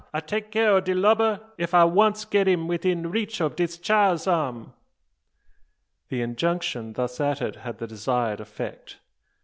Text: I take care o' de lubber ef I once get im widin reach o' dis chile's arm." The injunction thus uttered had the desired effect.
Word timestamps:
I 0.15 0.19
take 0.19 0.51
care 0.51 0.71
o' 0.71 0.79
de 0.79 0.95
lubber 0.95 1.41
ef 1.59 1.75
I 1.75 1.83
once 1.83 2.25
get 2.25 2.47
im 2.47 2.67
widin 2.67 3.11
reach 3.11 3.39
o' 3.39 3.49
dis 3.49 3.77
chile's 3.77 4.25
arm." 4.25 4.73
The 6.09 6.23
injunction 6.23 6.93
thus 6.93 7.19
uttered 7.19 7.57
had 7.57 7.77
the 7.77 7.85
desired 7.85 8.39
effect. 8.39 8.97